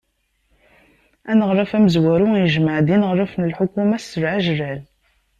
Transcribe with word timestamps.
Aneɣlaf 1.29 1.71
amezwaru 1.77 2.27
ijmeɛ-d 2.37 2.87
ineɣlafen 2.95 3.43
n 3.43 3.49
lḥukuma-s 3.51 4.05
s 4.11 4.13
leɛjel. 4.21 4.81